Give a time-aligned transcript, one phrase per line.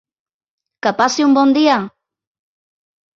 [0.87, 1.75] Que passi un bon dia!